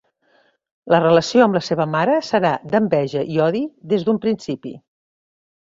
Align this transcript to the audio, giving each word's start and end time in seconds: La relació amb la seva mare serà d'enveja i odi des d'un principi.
La 0.93 1.01
relació 1.03 1.43
amb 1.47 1.57
la 1.57 1.61
seva 1.67 1.87
mare 1.97 2.17
serà 2.29 2.53
d'enveja 2.73 3.23
i 3.35 3.39
odi 3.51 3.65
des 3.93 4.07
d'un 4.09 4.23
principi. 4.25 4.77